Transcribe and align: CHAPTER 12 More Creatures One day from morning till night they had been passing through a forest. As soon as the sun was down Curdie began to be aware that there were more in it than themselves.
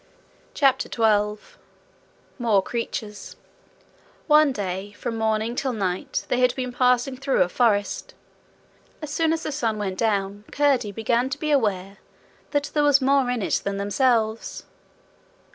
CHAPTER 0.55 0.89
12 0.89 1.59
More 2.39 2.63
Creatures 2.63 3.35
One 4.25 4.51
day 4.51 4.93
from 4.93 5.15
morning 5.15 5.55
till 5.55 5.73
night 5.73 6.25
they 6.27 6.39
had 6.39 6.55
been 6.55 6.71
passing 6.73 7.15
through 7.15 7.43
a 7.43 7.47
forest. 7.47 8.15
As 9.03 9.11
soon 9.11 9.31
as 9.31 9.43
the 9.43 9.51
sun 9.51 9.77
was 9.77 9.93
down 9.97 10.45
Curdie 10.51 10.91
began 10.91 11.29
to 11.29 11.37
be 11.37 11.51
aware 11.51 11.99
that 12.49 12.71
there 12.73 12.81
were 12.81 12.93
more 12.99 13.29
in 13.29 13.43
it 13.43 13.61
than 13.63 13.77
themselves. 13.77 14.63